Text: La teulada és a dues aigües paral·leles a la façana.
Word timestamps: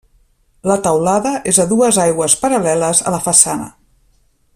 La 0.69 0.77
teulada 0.87 1.33
és 1.51 1.59
a 1.63 1.67
dues 1.73 1.99
aigües 2.05 2.37
paral·leles 2.47 3.03
a 3.11 3.15
la 3.17 3.21
façana. 3.27 3.69